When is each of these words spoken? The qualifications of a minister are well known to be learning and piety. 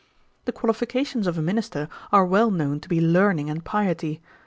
The 0.45 0.51
qualifications 0.51 1.27
of 1.27 1.37
a 1.37 1.43
minister 1.43 1.87
are 2.11 2.25
well 2.25 2.49
known 2.49 2.79
to 2.79 2.89
be 2.89 2.99
learning 2.99 3.51
and 3.51 3.63
piety. 3.63 4.19